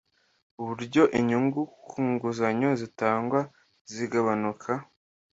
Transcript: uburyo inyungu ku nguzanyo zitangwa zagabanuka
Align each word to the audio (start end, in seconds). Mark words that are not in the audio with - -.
uburyo 0.61 1.03
inyungu 1.19 1.61
ku 1.87 1.99
nguzanyo 2.11 2.69
zitangwa 2.81 3.39
zagabanuka 3.93 4.71